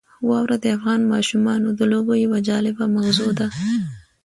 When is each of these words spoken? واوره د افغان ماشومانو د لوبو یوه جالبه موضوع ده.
واوره 0.27 0.57
د 0.63 0.65
افغان 0.77 1.01
ماشومانو 1.13 1.67
د 1.79 1.81
لوبو 1.91 2.13
یوه 2.23 2.39
جالبه 2.47 2.85
موضوع 2.95 3.31
ده. 3.39 3.47